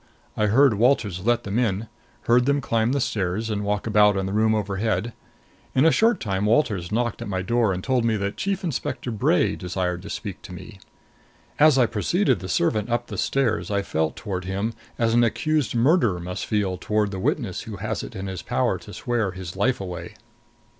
[0.35, 1.87] I heard Walters let them in;
[2.23, 5.13] heard them climb the stairs and walk about in the room overhead.
[5.75, 9.11] In a short time Walters knocked at my door and told me that Chief Inspector
[9.11, 10.79] Bray desired to speak to me.
[11.59, 15.75] As I preceded the servant up the stairs I felt toward him as an accused
[15.75, 19.55] murderer must feel toward the witness who has it in his power to swear his
[19.55, 20.15] life away.